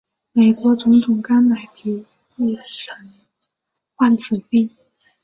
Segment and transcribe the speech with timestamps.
[0.31, 2.05] 美国总统甘乃迪
[2.35, 3.13] 亦曾
[3.93, 4.75] 患此病。